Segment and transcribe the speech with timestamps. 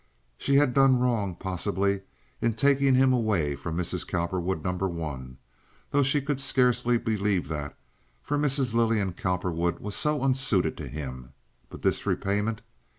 [0.35, 2.01] She had done wrong, possibly,
[2.41, 4.07] in taking him away from Mrs.
[4.07, 5.37] Cowperwood number one,
[5.91, 7.77] though she could scarcely believe that,
[8.23, 8.73] for Mrs.
[8.73, 12.63] Lillian Cowperwood was so unsuited to him—but this repayment!